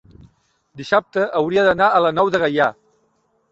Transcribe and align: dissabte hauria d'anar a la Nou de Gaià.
dissabte 0.81 1.27
hauria 1.41 1.67
d'anar 1.69 1.91
a 1.91 2.01
la 2.07 2.13
Nou 2.19 2.35
de 2.37 2.43
Gaià. 2.47 2.73